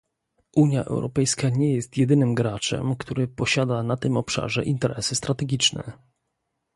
[0.55, 5.91] Unia Europejska nie jest jedynym graczem, który posiada na tym obszarze interesy strategiczne